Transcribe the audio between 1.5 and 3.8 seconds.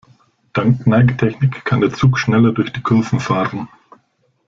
kann der Zug schneller durch die Kurven fahren.